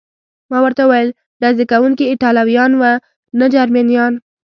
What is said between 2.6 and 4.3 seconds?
و، نه جرمنیان.